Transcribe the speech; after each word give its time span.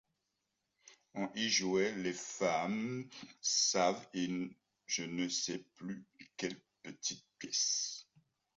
On 1.13 1.29
y 1.35 1.47
jouait 1.47 1.91
les 1.91 2.13
Femmes 2.13 3.07
savantes 3.39 4.09
et 4.15 4.49
je 4.87 5.03
ne 5.03 5.29
sais 5.29 5.59
plus 5.75 6.03
quelle 6.37 6.59
petite 6.81 7.23
pièce. 7.37 8.07